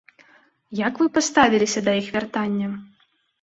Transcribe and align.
Як 0.87 0.93
вы 1.01 1.07
паставіліся 1.17 1.79
да 1.89 1.93
іх 2.01 2.09
вяртання? 2.17 2.73